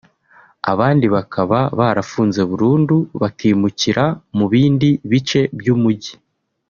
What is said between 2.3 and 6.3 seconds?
burundu bakimukira mu bindi bice by’umujyi